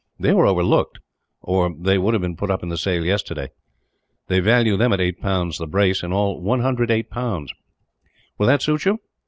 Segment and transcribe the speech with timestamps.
[0.19, 0.97] They were overlooked,
[1.43, 3.51] or they would have been put up in the sale yesterday.
[4.29, 7.53] They value them at 8 pounds the brace; in all, 108 pounds.
[8.39, 8.97] "Will that suit you?